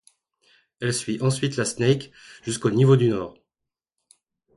Elle 0.79 0.95
suit 0.95 1.21
ensuite 1.21 1.57
la 1.57 1.65
Snake 1.65 2.11
jusqu'au 2.41 2.71
niveau 2.71 2.95
du 2.95 3.07
nord. 3.09 3.35